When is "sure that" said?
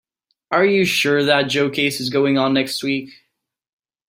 0.83-1.43